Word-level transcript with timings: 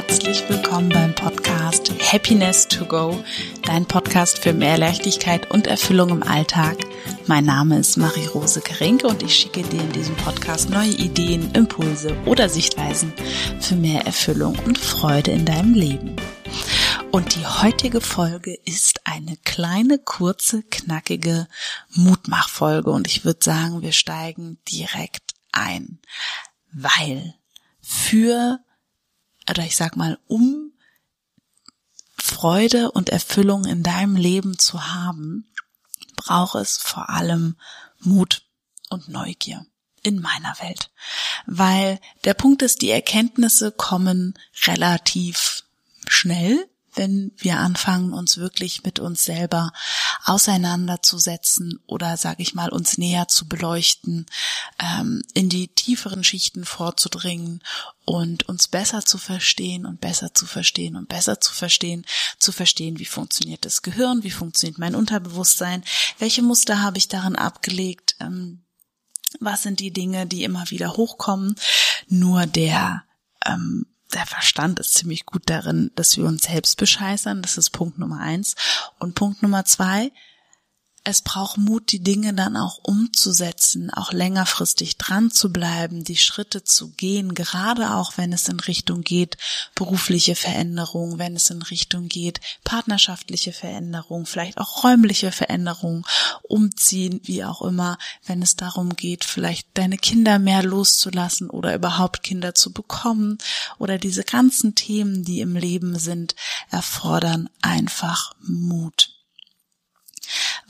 herzlich 0.00 0.48
willkommen 0.48 0.88
beim 0.88 1.14
Podcast 1.14 1.92
Happiness 2.10 2.66
to 2.66 2.86
Go, 2.86 3.22
dein 3.64 3.84
Podcast 3.84 4.38
für 4.38 4.54
mehr 4.54 4.78
Leichtigkeit 4.78 5.50
und 5.50 5.66
Erfüllung 5.66 6.08
im 6.08 6.22
Alltag. 6.22 6.78
Mein 7.26 7.44
Name 7.44 7.78
ist 7.78 7.98
Marie-Rose 7.98 8.62
Kerinke 8.62 9.08
und 9.08 9.22
ich 9.22 9.34
schicke 9.34 9.62
dir 9.62 9.82
in 9.82 9.92
diesem 9.92 10.16
Podcast 10.16 10.70
neue 10.70 10.88
Ideen, 10.88 11.52
Impulse 11.52 12.16
oder 12.24 12.48
Sichtweisen 12.48 13.12
für 13.60 13.74
mehr 13.74 14.06
Erfüllung 14.06 14.58
und 14.60 14.78
Freude 14.78 15.32
in 15.32 15.44
deinem 15.44 15.74
Leben. 15.74 16.16
Und 17.10 17.34
die 17.34 17.44
heutige 17.44 18.00
Folge 18.00 18.54
ist 18.64 19.06
eine 19.06 19.36
kleine, 19.44 19.98
kurze, 19.98 20.62
knackige 20.62 21.46
Mutmachfolge 21.90 22.90
und 22.90 23.06
ich 23.06 23.26
würde 23.26 23.44
sagen, 23.44 23.82
wir 23.82 23.92
steigen 23.92 24.56
direkt 24.66 25.34
ein, 25.52 25.98
weil 26.72 27.34
für 27.82 28.60
oder 29.50 29.64
ich 29.64 29.76
sag 29.76 29.96
mal, 29.96 30.18
um 30.26 30.72
Freude 32.16 32.90
und 32.92 33.08
Erfüllung 33.08 33.64
in 33.64 33.82
deinem 33.82 34.16
Leben 34.16 34.58
zu 34.58 34.86
haben, 34.94 35.52
braucht 36.16 36.54
es 36.54 36.76
vor 36.76 37.10
allem 37.10 37.56
Mut 37.98 38.42
und 38.88 39.08
Neugier 39.08 39.66
in 40.02 40.20
meiner 40.20 40.54
Welt. 40.60 40.90
Weil 41.46 42.00
der 42.24 42.34
Punkt 42.34 42.62
ist, 42.62 42.82
die 42.82 42.90
Erkenntnisse 42.90 43.72
kommen 43.72 44.38
relativ 44.66 45.64
schnell 46.06 46.68
wenn 47.00 47.32
wir 47.38 47.58
anfangen, 47.58 48.12
uns 48.12 48.36
wirklich 48.36 48.84
mit 48.84 48.98
uns 48.98 49.24
selber 49.24 49.72
auseinanderzusetzen 50.24 51.80
oder, 51.86 52.18
sage 52.18 52.42
ich 52.42 52.54
mal, 52.54 52.68
uns 52.68 52.98
näher 52.98 53.26
zu 53.26 53.48
beleuchten, 53.48 54.26
ähm, 54.78 55.22
in 55.32 55.48
die 55.48 55.68
tieferen 55.68 56.22
Schichten 56.22 56.66
vorzudringen 56.66 57.62
und 58.04 58.50
uns 58.50 58.68
besser 58.68 59.02
zu 59.02 59.16
verstehen 59.16 59.86
und 59.86 60.02
besser 60.02 60.34
zu 60.34 60.44
verstehen 60.44 60.94
und 60.94 61.08
besser 61.08 61.40
zu 61.40 61.54
verstehen, 61.54 62.04
zu 62.38 62.52
verstehen, 62.52 62.98
wie 62.98 63.06
funktioniert 63.06 63.64
das 63.64 63.80
Gehirn, 63.80 64.22
wie 64.22 64.30
funktioniert 64.30 64.78
mein 64.78 64.94
Unterbewusstsein, 64.94 65.82
welche 66.18 66.42
Muster 66.42 66.82
habe 66.82 66.98
ich 66.98 67.08
darin 67.08 67.34
abgelegt, 67.34 68.14
ähm, 68.20 68.62
was 69.40 69.62
sind 69.62 69.80
die 69.80 69.92
Dinge, 69.92 70.26
die 70.26 70.44
immer 70.44 70.68
wieder 70.68 70.98
hochkommen. 70.98 71.54
Nur 72.08 72.44
der 72.44 73.04
ähm, 73.46 73.86
der 74.14 74.26
Verstand 74.26 74.78
ist 74.80 74.94
ziemlich 74.94 75.26
gut 75.26 75.42
darin, 75.46 75.90
dass 75.94 76.16
wir 76.16 76.24
uns 76.24 76.44
selbst 76.44 76.76
bescheißern. 76.76 77.42
Das 77.42 77.56
ist 77.56 77.70
Punkt 77.70 77.98
Nummer 77.98 78.20
eins. 78.20 78.54
Und 78.98 79.14
Punkt 79.14 79.42
Nummer 79.42 79.64
zwei, 79.64 80.12
es 81.02 81.22
braucht 81.22 81.56
Mut, 81.56 81.92
die 81.92 82.02
Dinge 82.02 82.34
dann 82.34 82.56
auch 82.56 82.78
umzusetzen, 82.82 83.90
auch 83.90 84.12
längerfristig 84.12 84.98
dran 84.98 85.30
zu 85.30 85.50
bleiben, 85.50 86.04
die 86.04 86.18
Schritte 86.18 86.62
zu 86.62 86.90
gehen, 86.90 87.34
gerade 87.34 87.94
auch 87.94 88.18
wenn 88.18 88.34
es 88.34 88.48
in 88.48 88.60
Richtung 88.60 89.00
geht, 89.00 89.38
berufliche 89.74 90.34
Veränderung, 90.34 91.18
wenn 91.18 91.36
es 91.36 91.48
in 91.48 91.62
Richtung 91.62 92.08
geht, 92.08 92.40
partnerschaftliche 92.64 93.52
Veränderung, 93.52 94.26
vielleicht 94.26 94.58
auch 94.58 94.84
räumliche 94.84 95.32
Veränderung, 95.32 96.06
umziehen, 96.42 97.20
wie 97.24 97.44
auch 97.44 97.62
immer, 97.62 97.96
wenn 98.26 98.42
es 98.42 98.56
darum 98.56 98.94
geht, 98.94 99.24
vielleicht 99.24 99.68
deine 99.74 99.96
Kinder 99.96 100.38
mehr 100.38 100.62
loszulassen 100.62 101.48
oder 101.48 101.74
überhaupt 101.74 102.22
Kinder 102.22 102.54
zu 102.54 102.72
bekommen 102.72 103.38
oder 103.78 103.96
diese 103.96 104.24
ganzen 104.24 104.74
Themen, 104.74 105.24
die 105.24 105.40
im 105.40 105.56
Leben 105.56 105.98
sind, 105.98 106.34
erfordern 106.70 107.48
einfach 107.62 108.34
Mut 108.42 109.19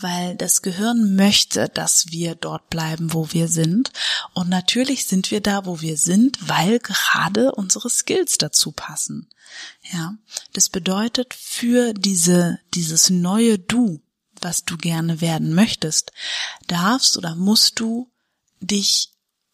weil 0.01 0.37
das 0.37 0.63
Gehirn 0.63 1.15
möchte, 1.17 1.69
dass 1.69 2.11
wir 2.11 2.35
dort 2.35 2.71
bleiben, 2.71 3.13
wo 3.13 3.33
wir 3.33 3.49
sind. 3.49 3.93
Und 4.35 4.49
natürlich 4.49 5.07
sind 5.07 5.31
wir 5.31 5.41
da, 5.41 5.67
wo 5.67 5.81
wir 5.81 5.97
sind, 5.97 6.49
weil 6.49 6.79
gerade 6.79 7.53
unsere 7.53 7.91
Skills 7.91 8.39
dazu 8.39 8.73
passen. 8.73 9.29
Ja, 9.93 10.15
das 10.53 10.69
bedeutet 10.69 11.35
für 11.35 11.93
diese, 11.93 12.59
dieses 12.75 13.11
neue 13.11 13.59
Du, 13.59 14.01
was 14.41 14.65
du 14.65 14.77
gerne 14.77 15.21
werden 15.21 15.55
möchtest, 15.55 16.13
darfst 16.67 17.19
oder 17.19 17.35
musst 17.35 17.81
du 17.81 18.11
dich 18.61 19.11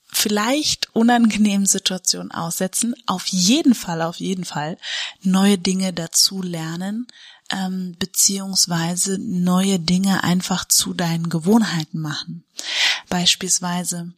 vielleicht 0.09 0.95
unangenehmen 0.95 1.67
Situationen 1.67 2.31
aussetzen, 2.31 2.95
auf 3.07 3.27
jeden 3.27 3.75
Fall, 3.75 4.03
auf 4.03 4.17
jeden 4.17 4.45
Fall 4.45 4.79
neue 5.21 5.59
Dinge 5.59 5.93
dazu 5.93 6.43
lernen, 6.43 7.07
ähm, 7.51 7.97
beziehungsweise 7.99 9.19
neue 9.19 9.79
Dinge 9.79 10.25
einfach 10.25 10.67
zu 10.67 10.95
deinen 10.95 11.29
Gewohnheiten 11.29 12.01
machen. 12.01 12.45
Beispielsweise 13.09 14.13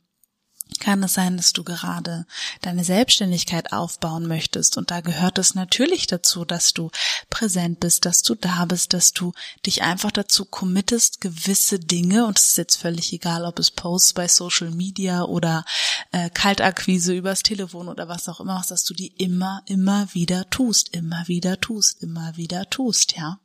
kann 0.88 1.02
es 1.02 1.12
sein, 1.12 1.36
dass 1.36 1.52
du 1.52 1.64
gerade 1.64 2.24
deine 2.62 2.82
Selbstständigkeit 2.82 3.74
aufbauen 3.74 4.26
möchtest. 4.26 4.78
Und 4.78 4.90
da 4.90 5.02
gehört 5.02 5.36
es 5.36 5.54
natürlich 5.54 6.06
dazu, 6.06 6.46
dass 6.46 6.72
du 6.72 6.90
präsent 7.28 7.78
bist, 7.78 8.06
dass 8.06 8.22
du 8.22 8.34
da 8.34 8.64
bist, 8.64 8.94
dass 8.94 9.12
du 9.12 9.34
dich 9.66 9.82
einfach 9.82 10.10
dazu 10.10 10.46
committest, 10.46 11.20
gewisse 11.20 11.78
Dinge, 11.78 12.24
und 12.24 12.38
es 12.38 12.52
ist 12.52 12.56
jetzt 12.56 12.76
völlig 12.76 13.12
egal, 13.12 13.44
ob 13.44 13.58
es 13.58 13.70
Posts 13.70 14.14
bei 14.14 14.28
Social 14.28 14.70
Media 14.70 15.24
oder 15.24 15.66
äh, 16.12 16.30
Kaltakquise 16.30 17.12
übers 17.12 17.42
Telefon 17.42 17.88
oder 17.88 18.08
was 18.08 18.26
auch 18.26 18.40
immer, 18.40 18.64
dass 18.66 18.84
du 18.84 18.94
die 18.94 19.08
immer, 19.08 19.60
immer 19.66 20.08
wieder 20.14 20.48
tust, 20.48 20.94
immer 20.94 21.28
wieder 21.28 21.60
tust, 21.60 22.02
immer 22.02 22.34
wieder 22.38 22.70
tust, 22.70 23.14
ja. 23.14 23.38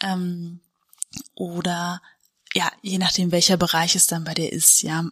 Ähm, 0.00 0.58
oder 1.36 2.02
ja, 2.54 2.70
je 2.82 2.98
nachdem, 2.98 3.32
welcher 3.32 3.56
Bereich 3.56 3.96
es 3.96 4.06
dann 4.06 4.24
bei 4.24 4.34
dir 4.34 4.52
ist, 4.52 4.82
ja, 4.82 5.04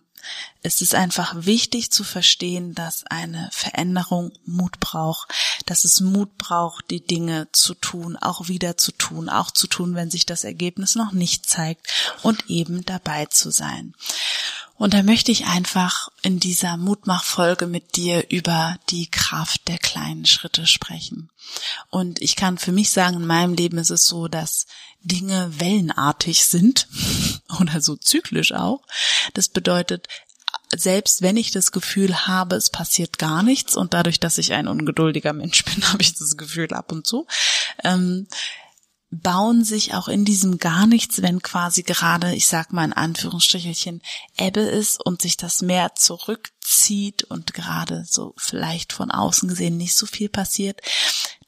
es 0.62 0.82
ist 0.82 0.94
einfach 0.94 1.34
wichtig 1.46 1.90
zu 1.90 2.04
verstehen, 2.04 2.74
dass 2.74 3.04
eine 3.06 3.48
Veränderung 3.52 4.32
Mut 4.44 4.78
braucht, 4.78 5.32
dass 5.66 5.84
es 5.84 6.00
Mut 6.00 6.36
braucht, 6.36 6.90
die 6.90 7.04
Dinge 7.04 7.48
zu 7.52 7.74
tun, 7.74 8.16
auch 8.16 8.48
wieder 8.48 8.76
zu 8.76 8.92
tun, 8.92 9.28
auch 9.28 9.50
zu 9.50 9.66
tun, 9.66 9.94
wenn 9.94 10.10
sich 10.10 10.26
das 10.26 10.44
Ergebnis 10.44 10.94
noch 10.94 11.12
nicht 11.12 11.46
zeigt 11.46 11.88
und 12.22 12.50
eben 12.50 12.84
dabei 12.84 13.26
zu 13.26 13.50
sein. 13.50 13.94
Und 14.80 14.94
da 14.94 15.02
möchte 15.02 15.30
ich 15.30 15.44
einfach 15.44 16.08
in 16.22 16.40
dieser 16.40 16.78
Mutmachfolge 16.78 17.66
mit 17.66 17.96
dir 17.96 18.30
über 18.30 18.78
die 18.88 19.10
Kraft 19.10 19.68
der 19.68 19.76
kleinen 19.76 20.24
Schritte 20.24 20.66
sprechen. 20.66 21.28
Und 21.90 22.22
ich 22.22 22.34
kann 22.34 22.56
für 22.56 22.72
mich 22.72 22.88
sagen, 22.88 23.16
in 23.16 23.26
meinem 23.26 23.52
Leben 23.52 23.76
ist 23.76 23.90
es 23.90 24.06
so, 24.06 24.26
dass 24.26 24.64
Dinge 25.02 25.52
wellenartig 25.60 26.46
sind 26.46 26.88
oder 27.60 27.82
so 27.82 27.94
zyklisch 27.94 28.52
auch. 28.52 28.80
Das 29.34 29.50
bedeutet, 29.50 30.08
selbst 30.74 31.20
wenn 31.20 31.36
ich 31.36 31.50
das 31.50 31.72
Gefühl 31.72 32.26
habe, 32.26 32.56
es 32.56 32.70
passiert 32.70 33.18
gar 33.18 33.42
nichts 33.42 33.76
und 33.76 33.92
dadurch, 33.92 34.18
dass 34.18 34.38
ich 34.38 34.54
ein 34.54 34.66
ungeduldiger 34.66 35.34
Mensch 35.34 35.62
bin, 35.66 35.92
habe 35.92 36.00
ich 36.00 36.14
das 36.14 36.38
Gefühl 36.38 36.72
ab 36.72 36.90
und 36.90 37.06
zu, 37.06 37.26
ähm, 37.84 38.28
bauen 39.10 39.64
sich 39.64 39.94
auch 39.94 40.06
in 40.08 40.24
diesem 40.24 40.58
gar 40.58 40.86
nichts, 40.86 41.20
wenn 41.20 41.42
quasi 41.42 41.82
gerade, 41.82 42.34
ich 42.34 42.46
sag 42.46 42.72
mal 42.72 42.84
in 42.84 42.92
Anführungsstrichelchen, 42.92 44.02
Ebbe 44.38 44.60
ist 44.60 45.04
und 45.04 45.20
sich 45.20 45.36
das 45.36 45.62
Meer 45.62 45.94
zurückzieht 45.96 47.24
und 47.24 47.52
gerade 47.52 48.04
so 48.08 48.34
vielleicht 48.36 48.92
von 48.92 49.10
außen 49.10 49.48
gesehen 49.48 49.76
nicht 49.76 49.96
so 49.96 50.06
viel 50.06 50.28
passiert, 50.28 50.80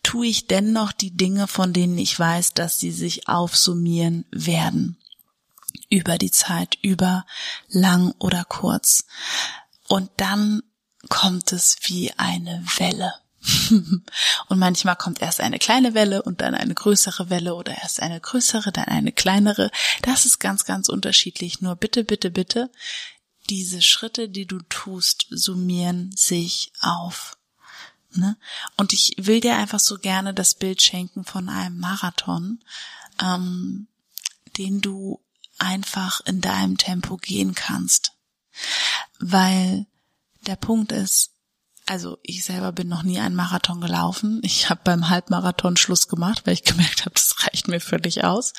tue 0.02 0.26
ich 0.26 0.48
dennoch 0.48 0.90
die 0.90 1.16
Dinge, 1.16 1.46
von 1.46 1.72
denen 1.72 1.98
ich 1.98 2.18
weiß, 2.18 2.54
dass 2.54 2.80
sie 2.80 2.90
sich 2.90 3.28
aufsummieren 3.28 4.24
werden. 4.32 4.98
Über 5.88 6.18
die 6.18 6.30
Zeit, 6.30 6.76
über 6.82 7.24
lang 7.68 8.12
oder 8.18 8.44
kurz. 8.44 9.04
Und 9.86 10.10
dann 10.16 10.62
kommt 11.08 11.52
es 11.52 11.76
wie 11.82 12.12
eine 12.16 12.64
Welle. 12.76 13.14
und 13.70 14.58
manchmal 14.58 14.96
kommt 14.96 15.20
erst 15.20 15.40
eine 15.40 15.58
kleine 15.58 15.94
Welle 15.94 16.22
und 16.22 16.40
dann 16.40 16.54
eine 16.54 16.74
größere 16.74 17.30
Welle 17.30 17.54
oder 17.54 17.76
erst 17.76 18.00
eine 18.00 18.20
größere, 18.20 18.72
dann 18.72 18.84
eine 18.84 19.12
kleinere. 19.12 19.70
Das 20.02 20.26
ist 20.26 20.38
ganz, 20.38 20.64
ganz 20.64 20.88
unterschiedlich. 20.88 21.60
Nur 21.60 21.76
bitte, 21.76 22.04
bitte, 22.04 22.30
bitte, 22.30 22.70
diese 23.50 23.82
Schritte, 23.82 24.28
die 24.28 24.46
du 24.46 24.58
tust, 24.68 25.26
summieren 25.30 26.14
sich 26.16 26.72
auf. 26.80 27.36
Ne? 28.14 28.36
Und 28.76 28.92
ich 28.92 29.14
will 29.18 29.40
dir 29.40 29.56
einfach 29.56 29.80
so 29.80 29.98
gerne 29.98 30.34
das 30.34 30.54
Bild 30.54 30.82
schenken 30.82 31.24
von 31.24 31.48
einem 31.48 31.78
Marathon, 31.78 32.60
ähm, 33.20 33.88
den 34.58 34.80
du 34.80 35.20
einfach 35.58 36.20
in 36.26 36.40
deinem 36.40 36.76
Tempo 36.76 37.16
gehen 37.16 37.54
kannst. 37.54 38.12
Weil 39.18 39.86
der 40.46 40.56
Punkt 40.56 40.92
ist, 40.92 41.32
also 41.86 42.18
ich 42.22 42.44
selber 42.44 42.72
bin 42.72 42.88
noch 42.88 43.02
nie 43.02 43.18
einen 43.18 43.34
Marathon 43.34 43.80
gelaufen. 43.80 44.40
Ich 44.44 44.70
habe 44.70 44.80
beim 44.84 45.08
Halbmarathon 45.08 45.76
Schluss 45.76 46.08
gemacht, 46.08 46.42
weil 46.44 46.54
ich 46.54 46.64
gemerkt 46.64 47.04
habe, 47.04 47.14
das 47.14 47.34
reicht 47.44 47.68
mir 47.68 47.80
völlig 47.80 48.24
aus. 48.24 48.52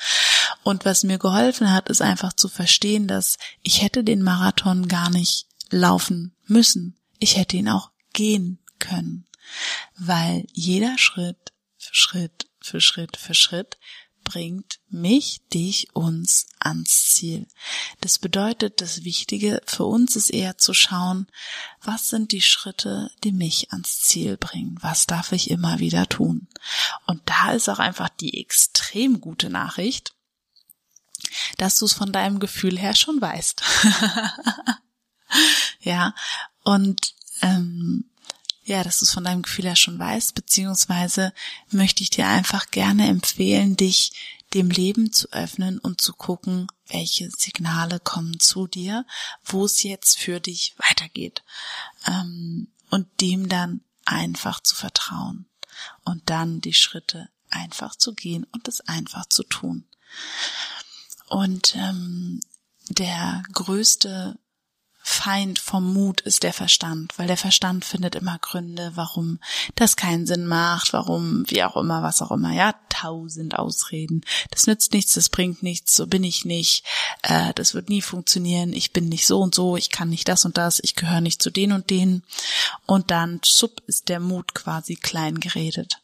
Und 0.62 0.84
was 0.84 1.04
mir 1.04 1.18
geholfen 1.18 1.72
hat, 1.72 1.88
ist 1.88 2.02
einfach 2.02 2.32
zu 2.32 2.48
verstehen, 2.48 3.08
dass 3.08 3.38
ich 3.62 3.82
hätte 3.82 4.04
den 4.04 4.22
Marathon 4.22 4.88
gar 4.88 5.10
nicht 5.10 5.46
laufen 5.70 6.34
müssen. 6.46 6.96
Ich 7.18 7.36
hätte 7.36 7.56
ihn 7.56 7.68
auch 7.68 7.90
gehen 8.12 8.58
können, 8.78 9.26
weil 9.96 10.46
jeder 10.52 10.98
Schritt 10.98 11.52
für 11.78 11.94
Schritt 11.94 12.46
für 12.60 12.80
Schritt 12.80 13.16
für 13.16 13.34
Schritt 13.34 13.78
bringt 14.24 14.80
mich, 14.88 15.42
dich, 15.52 15.94
uns 15.94 16.46
ans 16.58 17.10
Ziel. 17.10 17.46
Das 18.00 18.18
bedeutet, 18.18 18.80
das 18.80 19.04
Wichtige 19.04 19.60
für 19.66 19.84
uns 19.84 20.16
ist 20.16 20.30
eher 20.30 20.58
zu 20.58 20.74
schauen, 20.74 21.26
was 21.82 22.08
sind 22.08 22.32
die 22.32 22.42
Schritte, 22.42 23.10
die 23.22 23.32
mich 23.32 23.70
ans 23.70 24.00
Ziel 24.00 24.36
bringen? 24.36 24.78
Was 24.80 25.06
darf 25.06 25.32
ich 25.32 25.50
immer 25.50 25.78
wieder 25.78 26.08
tun? 26.08 26.48
Und 27.06 27.22
da 27.26 27.52
ist 27.52 27.68
auch 27.68 27.78
einfach 27.78 28.08
die 28.08 28.40
extrem 28.40 29.20
gute 29.20 29.50
Nachricht, 29.50 30.14
dass 31.58 31.78
du 31.78 31.84
es 31.84 31.92
von 31.92 32.12
deinem 32.12 32.40
Gefühl 32.40 32.78
her 32.78 32.94
schon 32.94 33.20
weißt. 33.20 33.62
ja, 35.80 36.14
und 36.62 37.14
ähm, 37.42 38.10
ja, 38.64 38.82
dass 38.82 38.98
du 38.98 39.04
es 39.04 39.12
von 39.12 39.24
deinem 39.24 39.42
Gefühl 39.42 39.66
her 39.66 39.76
schon 39.76 39.98
weißt, 39.98 40.34
beziehungsweise 40.34 41.32
möchte 41.70 42.02
ich 42.02 42.10
dir 42.10 42.26
einfach 42.26 42.70
gerne 42.70 43.08
empfehlen, 43.08 43.76
dich 43.76 44.12
dem 44.54 44.70
Leben 44.70 45.12
zu 45.12 45.30
öffnen 45.32 45.78
und 45.78 46.00
zu 46.00 46.12
gucken, 46.12 46.68
welche 46.88 47.30
Signale 47.30 48.00
kommen 48.00 48.40
zu 48.40 48.66
dir, 48.66 49.04
wo 49.44 49.64
es 49.64 49.82
jetzt 49.82 50.18
für 50.18 50.40
dich 50.40 50.74
weitergeht. 50.78 51.42
Ähm, 52.06 52.68
und 52.90 53.08
dem 53.20 53.48
dann 53.48 53.80
einfach 54.04 54.60
zu 54.60 54.76
vertrauen 54.76 55.46
und 56.04 56.22
dann 56.30 56.60
die 56.60 56.74
Schritte 56.74 57.28
einfach 57.50 57.96
zu 57.96 58.14
gehen 58.14 58.44
und 58.52 58.68
es 58.68 58.80
einfach 58.82 59.26
zu 59.26 59.42
tun. 59.42 59.84
Und 61.26 61.74
ähm, 61.76 62.40
der 62.88 63.42
größte 63.52 64.38
Feind 65.14 65.58
vom 65.58 65.92
Mut 65.94 66.20
ist 66.22 66.42
der 66.42 66.52
Verstand, 66.52 67.12
weil 67.16 67.28
der 67.28 67.36
Verstand 67.36 67.84
findet 67.84 68.16
immer 68.16 68.38
Gründe, 68.38 68.92
warum 68.94 69.38
das 69.76 69.96
keinen 69.96 70.26
Sinn 70.26 70.46
macht, 70.46 70.92
warum, 70.92 71.44
wie 71.48 71.62
auch 71.62 71.76
immer, 71.76 72.02
was 72.02 72.20
auch 72.20 72.32
immer, 72.32 72.52
ja, 72.52 72.74
tausend 72.88 73.56
Ausreden. 73.56 74.22
Das 74.50 74.66
nützt 74.66 74.92
nichts, 74.92 75.14
das 75.14 75.28
bringt 75.28 75.62
nichts, 75.62 75.94
so 75.94 76.06
bin 76.06 76.24
ich 76.24 76.44
nicht, 76.44 76.84
äh, 77.22 77.54
das 77.54 77.74
wird 77.74 77.88
nie 77.88 78.02
funktionieren, 78.02 78.72
ich 78.72 78.92
bin 78.92 79.08
nicht 79.08 79.26
so 79.26 79.40
und 79.40 79.54
so, 79.54 79.76
ich 79.76 79.90
kann 79.90 80.10
nicht 80.10 80.28
das 80.28 80.44
und 80.44 80.58
das, 80.58 80.80
ich 80.82 80.96
gehöre 80.96 81.20
nicht 81.20 81.42
zu 81.42 81.50
den 81.50 81.72
und 81.72 81.90
denen. 81.90 82.24
Und 82.84 83.10
dann, 83.10 83.40
sub, 83.44 83.82
ist 83.86 84.08
der 84.08 84.20
Mut 84.20 84.54
quasi 84.54 84.96
klein 84.96 85.40
geredet. 85.40 86.00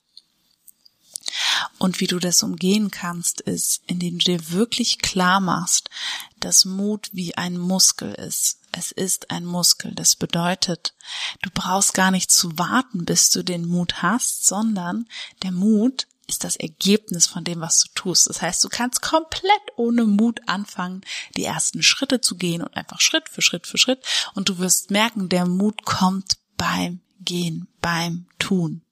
Und 1.78 2.00
wie 2.00 2.06
du 2.06 2.18
das 2.18 2.42
umgehen 2.42 2.90
kannst, 2.90 3.40
ist, 3.40 3.82
indem 3.86 4.18
du 4.18 4.24
dir 4.24 4.50
wirklich 4.50 4.98
klar 4.98 5.40
machst, 5.40 5.90
dass 6.38 6.64
Mut 6.64 7.10
wie 7.12 7.36
ein 7.36 7.58
Muskel 7.58 8.12
ist. 8.14 8.59
Es 8.72 8.93
ist 8.93 9.31
ein 9.31 9.44
Muskel. 9.44 9.93
Das 9.94 10.17
bedeutet, 10.17 10.94
du 11.43 11.50
brauchst 11.52 11.94
gar 11.94 12.11
nicht 12.11 12.31
zu 12.31 12.58
warten, 12.58 13.05
bis 13.05 13.31
du 13.31 13.43
den 13.43 13.67
Mut 13.67 14.02
hast, 14.02 14.46
sondern 14.46 15.08
der 15.43 15.52
Mut 15.52 16.06
ist 16.31 16.44
das 16.44 16.56
Ergebnis 16.56 17.26
von 17.26 17.43
dem, 17.43 17.61
was 17.61 17.81
du 17.81 17.88
tust. 17.94 18.28
Das 18.28 18.40
heißt, 18.40 18.62
du 18.62 18.69
kannst 18.69 19.02
komplett 19.02 19.52
ohne 19.76 20.05
Mut 20.05 20.40
anfangen, 20.46 21.02
die 21.37 21.44
ersten 21.44 21.82
Schritte 21.82 22.20
zu 22.20 22.37
gehen 22.37 22.62
und 22.62 22.76
einfach 22.76 23.00
Schritt 23.00 23.28
für 23.28 23.43
Schritt 23.43 23.67
für 23.67 23.78
Schritt. 23.78 24.05
Und 24.34 24.49
du 24.49 24.58
wirst 24.58 24.90
merken, 24.90 25.28
der 25.28 25.46
Mut 25.46 25.84
kommt 25.84 26.38
beim 26.56 27.00
Gehen, 27.20 27.66
beim 27.82 28.26
Tun. 28.38 28.82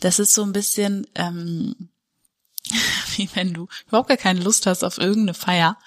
Das 0.00 0.18
ist 0.18 0.34
so 0.34 0.42
ein 0.42 0.52
bisschen 0.52 1.06
ähm, 1.14 1.90
wie 3.16 3.28
wenn 3.34 3.52
du 3.52 3.68
überhaupt 3.88 4.08
gar 4.08 4.16
keine 4.16 4.40
Lust 4.40 4.66
hast 4.66 4.84
auf 4.84 4.98
irgendeine 4.98 5.34
Feier 5.34 5.78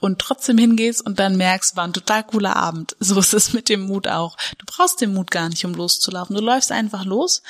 und 0.00 0.18
trotzdem 0.18 0.58
hingehst 0.58 1.04
und 1.04 1.18
dann 1.18 1.36
merkst, 1.36 1.76
war 1.76 1.84
ein 1.84 1.92
total 1.92 2.24
cooler 2.24 2.56
Abend. 2.56 2.96
So 3.10 3.18
ist 3.18 3.34
es 3.34 3.52
mit 3.52 3.68
dem 3.68 3.80
Mut 3.80 4.06
auch. 4.06 4.36
Du 4.58 4.66
brauchst 4.66 5.00
den 5.00 5.14
Mut 5.14 5.30
gar 5.32 5.48
nicht, 5.48 5.64
um 5.64 5.74
loszulaufen. 5.74 6.36
Du 6.36 6.42
läufst 6.42 6.70
einfach 6.70 7.04
los 7.04 7.42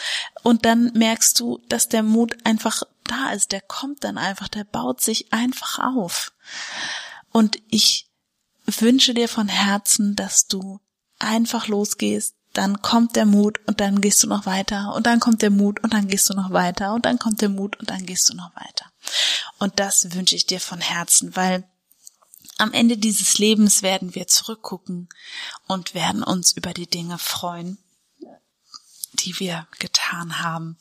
und 0.42 0.64
dann 0.64 0.92
merkst 0.94 1.38
du, 1.38 1.60
dass 1.68 1.88
der 1.88 2.02
Mut 2.02 2.34
einfach 2.44 2.82
da 3.04 3.32
ist. 3.32 3.52
Der 3.52 3.60
kommt 3.60 4.04
dann 4.04 4.16
einfach, 4.16 4.48
der 4.48 4.64
baut 4.64 5.02
sich 5.02 5.32
einfach 5.32 5.78
auf. 5.78 6.32
Und 7.30 7.58
ich 7.68 8.08
wünsche 8.64 9.12
dir 9.12 9.28
von 9.28 9.48
Herzen, 9.48 10.16
dass 10.16 10.46
du 10.46 10.80
einfach 11.18 11.68
losgehst, 11.68 12.34
dann 12.52 12.82
kommt 12.82 13.16
der 13.16 13.26
Mut 13.26 13.60
und 13.66 13.80
dann 13.80 14.00
gehst 14.00 14.22
du 14.22 14.26
noch 14.26 14.46
weiter 14.46 14.92
und 14.94 15.06
dann 15.06 15.20
kommt 15.20 15.42
der 15.42 15.50
Mut 15.50 15.80
und 15.80 15.94
dann 15.94 16.08
gehst 16.08 16.28
du 16.28 16.34
noch 16.34 16.50
weiter 16.50 16.94
und 16.94 17.06
dann 17.06 17.18
kommt 17.18 17.40
der 17.40 17.48
Mut 17.48 17.78
und 17.78 17.90
dann 17.90 18.06
gehst 18.06 18.28
du 18.28 18.34
noch 18.34 18.54
weiter. 18.56 18.86
Und 19.58 19.78
das 19.78 20.12
wünsche 20.14 20.34
ich 20.34 20.46
dir 20.46 20.60
von 20.60 20.80
Herzen, 20.80 21.36
weil 21.36 21.64
am 22.58 22.72
Ende 22.72 22.98
dieses 22.98 23.38
Lebens 23.38 23.82
werden 23.82 24.14
wir 24.14 24.26
zurückgucken 24.26 25.08
und 25.66 25.94
werden 25.94 26.22
uns 26.22 26.52
über 26.52 26.74
die 26.74 26.88
Dinge 26.88 27.18
freuen, 27.18 27.78
die 29.14 29.38
wir 29.38 29.66
getan 29.78 30.42
haben. 30.42 30.76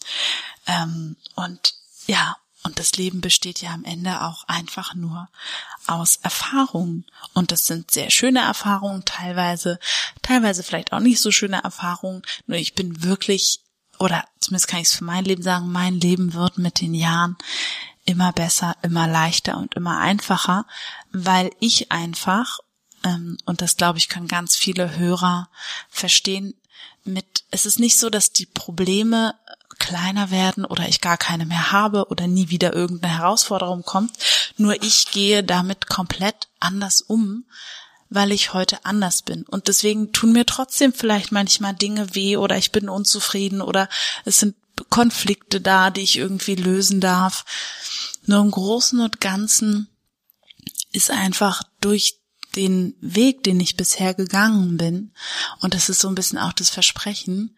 Ähm, 0.65 1.15
und 1.36 1.75
ja, 2.07 2.38
und 2.64 2.80
das 2.80 2.94
Leben 2.98 3.22
besteht 3.22 3.62
ja 3.62 3.72
am 3.72 3.86
Ende 3.86 4.22
auch 4.22 4.44
einfach 4.48 4.94
nur 4.94 5.30
aus 5.88 6.18
Erfahrungen. 6.18 7.06
Und 7.34 7.52
das 7.52 7.66
sind 7.66 7.92
sehr 7.92 8.10
schöne 8.10 8.42
Erfahrungen 8.42 9.06
teilweise, 9.06 9.80
teilweise 10.22 10.64
vielleicht 10.64 10.92
auch 10.92 11.00
nicht 11.00 11.22
so 11.22 11.32
schöne 11.32 11.64
Erfahrungen. 11.64 12.22
Nur 12.48 12.58
ich 12.58 12.76
bin 12.76 13.04
wirklich, 13.04 13.62
oder 13.98 14.26
zumindest 14.40 14.68
kann 14.68 14.82
ich 14.82 14.88
es 14.88 14.96
für 14.96 15.06
mein 15.06 15.24
Leben 15.24 15.42
sagen, 15.42 15.72
mein 15.72 16.00
Leben 16.00 16.34
wird 16.34 16.58
mit 16.58 16.82
den 16.82 16.94
Jahren 16.94 17.38
immer 18.06 18.34
besser, 18.34 18.76
immer 18.82 19.08
leichter 19.08 19.58
und 19.58 19.76
immer 19.76 20.00
einfacher, 20.00 20.66
weil 21.12 21.52
ich 21.60 21.92
einfach, 21.92 22.60
ähm, 23.06 23.38
und 23.46 23.62
das 23.62 23.78
glaube 23.78 24.00
ich, 24.00 24.10
können 24.10 24.28
ganz 24.28 24.58
viele 24.58 24.98
Hörer 24.98 25.50
verstehen, 25.90 26.56
mit, 27.06 27.46
es 27.52 27.66
ist 27.66 27.80
nicht 27.80 27.98
so, 27.98 28.10
dass 28.10 28.34
die 28.34 28.46
Probleme 28.46 29.36
kleiner 29.80 30.30
werden 30.30 30.66
oder 30.66 30.88
ich 30.88 31.02
gar 31.02 31.18
keine 31.18 31.46
mehr 31.46 31.72
habe 31.72 32.08
oder 32.10 32.28
nie 32.28 32.50
wieder 32.50 32.74
irgendeine 32.74 33.18
Herausforderung 33.18 33.84
kommt. 33.84 34.12
Nur 34.58 34.84
ich 34.84 35.12
gehe 35.12 35.44
damit 35.44 35.88
komplett 35.88 36.48
anders 36.60 37.02
um, 37.02 37.46
weil 38.10 38.31
ich 38.31 38.54
heute 38.54 38.86
anders 38.86 39.22
bin. 39.22 39.44
Und 39.44 39.68
deswegen 39.68 40.12
tun 40.12 40.34
mir 40.34 40.46
trotzdem 40.46 40.94
vielleicht 40.94 41.31
manchmal 41.31 41.74
Dinge 41.74 42.16
weh 42.16 42.38
oder 42.38 42.58
ich 42.58 42.72
bin 42.72 42.90
unzufrieden 42.90 43.62
oder 43.62 43.90
es 44.26 44.40
sind 44.40 44.56
Konflikte 44.90 45.60
da, 45.60 45.90
die 45.90 46.02
ich 46.02 46.18
irgendwie 46.18 46.56
lösen 46.56 47.02
darf. 47.02 47.46
Nur 48.25 48.42
im 48.42 48.52
Großen 48.52 49.00
und 49.00 49.20
Ganzen 49.20 49.90
ist 50.92 51.12
einfach 51.12 51.64
durch 51.82 52.20
den 52.56 52.96
Weg, 53.00 53.44
den 53.44 53.60
ich 53.60 53.78
bisher 53.78 54.14
gegangen 54.14 54.78
bin, 54.78 55.12
und 55.60 55.74
das 55.74 55.90
ist 55.90 56.00
so 56.00 56.08
ein 56.08 56.16
bisschen 56.16 56.40
auch 56.40 56.54
das 56.54 56.70
Versprechen, 56.70 57.56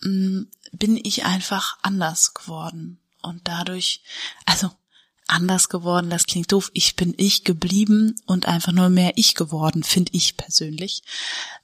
bin 0.00 1.00
ich 1.02 1.24
einfach 1.24 1.78
anders 1.82 2.34
geworden. 2.34 2.98
Und 3.22 3.46
dadurch, 3.48 4.02
also 4.46 4.70
anders 5.26 5.68
geworden, 5.68 6.10
das 6.10 6.26
klingt 6.26 6.52
doof, 6.52 6.70
ich 6.72 6.96
bin 6.96 7.14
ich 7.16 7.44
geblieben 7.44 8.16
und 8.26 8.46
einfach 8.46 8.72
nur 8.72 8.88
mehr 8.88 9.12
ich 9.16 9.34
geworden, 9.34 9.82
finde 9.82 10.12
ich 10.14 10.36
persönlich. 10.36 11.02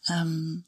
Ähm, 0.08 0.64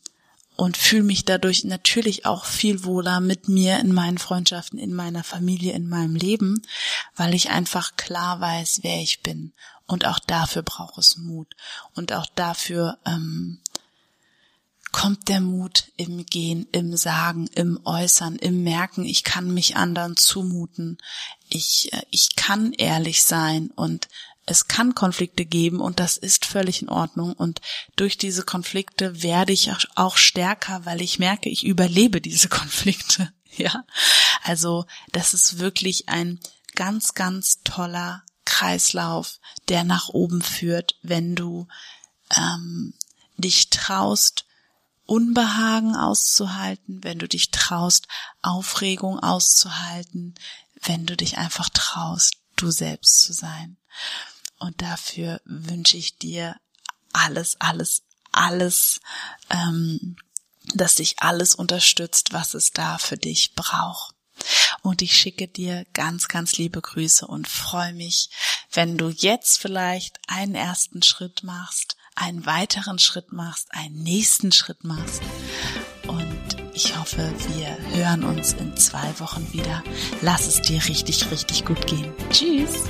und 0.57 0.79
fühle 0.79 1.03
mich 1.03 1.27
dadurch 1.27 1.65
natürlich 1.65 2.25
auch 2.25 2.47
viel 2.47 2.85
wohler 2.85 3.21
mit 3.21 3.47
mir 3.47 3.79
in 3.79 3.93
meinen 3.93 4.17
Freundschaften, 4.17 4.79
in 4.79 4.95
meiner 4.95 5.23
Familie, 5.23 5.75
in 5.75 5.87
meinem 5.87 6.15
Leben, 6.15 6.63
weil 7.15 7.35
ich 7.35 7.51
einfach 7.51 7.97
klar 7.97 8.41
weiß, 8.41 8.81
wer 8.83 9.03
ich 9.03 9.21
bin. 9.21 9.53
Und 9.87 10.07
auch 10.07 10.19
dafür 10.19 10.63
braucht 10.63 10.97
es 10.99 11.19
Mut. 11.19 11.55
Und 11.95 12.13
auch 12.13 12.27
dafür 12.35 12.99
ähm, 13.05 13.61
kommt 14.97 15.29
der 15.29 15.43
Mut 15.43 15.93
im 15.99 16.25
Gehen, 16.25 16.67
im 16.73 16.97
Sagen, 16.97 17.51
im 17.55 17.79
Äußern, 17.85 18.37
im 18.37 18.63
Merken, 18.63 19.05
ich 19.05 19.25
kann 19.25 19.53
mich 19.53 19.77
anderen 19.77 20.17
zumuten, 20.17 20.97
ich, 21.51 21.93
äh, 21.93 22.01
ich 22.11 22.35
kann 22.35 22.73
ehrlich 22.73 23.23
sein 23.23 23.71
und 23.77 24.09
es 24.47 24.69
kann 24.69 24.95
Konflikte 24.95 25.45
geben 25.45 25.81
und 25.81 26.01
das 26.01 26.17
ist 26.17 26.47
völlig 26.47 26.81
in 26.81 26.89
Ordnung. 26.89 27.35
Und 27.35 27.61
durch 27.97 28.17
diese 28.17 28.43
Konflikte 28.43 29.23
werde 29.23 29.53
ich 29.53 29.71
auch 29.97 30.17
stärker, 30.17 30.87
weil 30.87 31.03
ich 31.03 31.19
merke, 31.19 31.51
ich 31.51 31.67
überlebe 31.67 32.23
diese 32.23 32.49
Konflikte. 32.61 33.31
Ja, 33.55 33.85
also 34.45 34.87
das 35.13 35.35
ist 35.35 35.59
wirklich 35.59 36.09
ein 36.09 36.41
ganz, 36.75 37.13
ganz 37.13 37.61
toller 37.65 38.23
Kreislauf, 38.47 39.41
der 39.69 39.85
nach 39.85 40.09
oben 40.09 40.41
führt, 40.41 40.97
wenn 41.03 41.35
du 41.35 41.69
ähm, 42.35 42.95
dich 43.37 43.69
traust, 43.69 44.46
Unbehagen 45.07 45.95
auszuhalten, 45.97 47.03
wenn 47.03 47.19
du 47.19 47.29
dich 47.29 47.51
traust, 47.51 48.09
Aufregung 48.43 49.21
auszuhalten, 49.21 50.35
wenn 50.83 51.07
du 51.07 51.17
dich 51.17 51.39
einfach 51.39 51.69
traust, 51.69 52.35
du 52.57 52.71
selbst 52.71 53.21
zu 53.21 53.33
sein. 53.33 53.77
Und 54.59 54.83
dafür 54.83 55.41
wünsche 55.45 55.97
ich 55.97 56.19
dir 56.19 56.57
alles, 57.13 57.61
alles, 57.61 58.03
alles, 58.33 59.01
ähm, 59.51 60.17
dass 60.75 60.97
dich 60.97 61.21
alles 61.21 61.55
unterstützt, 61.55 62.33
was 62.33 62.55
es 62.55 62.73
da 62.73 62.99
für 62.99 63.17
dich 63.17 63.55
braucht. 63.55 64.15
Und 64.83 65.03
ich 65.03 65.17
schicke 65.17 65.49
dir 65.49 65.87
ganz, 65.95 66.29
ganz 66.29 66.59
liebe 66.59 66.81
Grüße 66.81 67.27
und 67.27 67.49
freue 67.49 67.95
mich, 67.95 68.31
wenn 68.73 68.99
du 68.99 69.09
jetzt 69.09 69.59
vielleicht 69.59 70.19
einen 70.29 70.55
ersten 70.55 71.03
Schritt 71.03 71.43
machst, 71.43 71.96
einen 72.17 72.47
weiteren 72.47 72.99
Schritt 72.99 73.33
machst, 73.33 73.69
einen 73.71 74.03
nächsten 74.03 74.51
Schritt 74.53 74.85
machst. 74.85 75.23
Und 76.09 76.57
ich 76.75 76.99
hoffe, 76.99 77.33
wir 77.55 77.79
hören 77.97 78.25
uns 78.25 78.53
in 78.55 78.77
zwei 78.77 79.19
Wochen 79.19 79.53
wieder. 79.53 79.83
Lass 80.23 80.47
es 80.47 80.63
dir 80.63 80.83
richtig, 80.89 81.31
richtig 81.31 81.65
gut 81.65 81.87
gehen. 81.87 82.13
Tschüss! 82.31 82.85